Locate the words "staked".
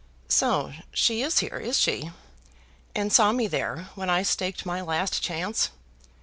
4.23-4.65